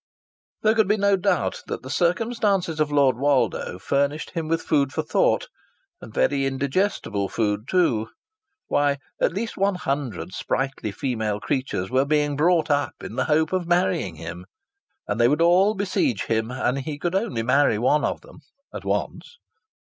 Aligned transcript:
There 0.63 0.73
could 0.73 0.87
be 0.87 0.97
no 0.97 1.15
doubt 1.15 1.61
that 1.67 1.83
the 1.83 1.89
circumstances 1.91 2.79
of 2.79 2.91
Lord 2.91 3.17
Woldo 3.19 3.77
furnished 3.77 4.31
him 4.31 4.47
with 4.47 4.63
food 4.63 4.91
for 4.91 5.03
thought 5.03 5.47
and 6.01 6.11
very 6.11 6.47
indigestible 6.47 7.29
food 7.29 7.67
too.... 7.67 8.07
Why, 8.65 8.97
at 9.19 9.31
least 9.31 9.57
one 9.57 9.75
hundred 9.75 10.33
sprightly 10.33 10.91
female 10.91 11.39
creatures 11.39 11.91
were 11.91 12.05
being 12.05 12.35
brought 12.35 12.71
up 12.71 12.95
in 13.03 13.13
the 13.15 13.25
hope 13.25 13.53
of 13.53 13.67
marrying 13.67 14.15
him. 14.15 14.47
And 15.07 15.21
they 15.21 15.27
would 15.27 15.39
all 15.39 15.75
besiege 15.75 16.23
him, 16.25 16.49
and 16.49 16.79
he 16.79 16.97
could 16.97 17.13
only 17.13 17.43
marry 17.43 17.77
one 17.77 18.03
of 18.03 18.21
them 18.21 18.39
at 18.73 18.83
once! 18.83 19.37